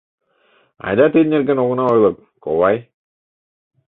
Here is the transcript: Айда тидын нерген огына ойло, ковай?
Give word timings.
Айда 0.85 1.05
тидын 1.13 1.31
нерген 1.33 1.59
огына 1.63 1.83
ойло, 1.93 2.11
ковай? 2.43 2.77